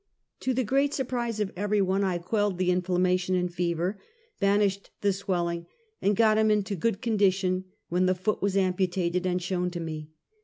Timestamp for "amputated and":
8.57-9.39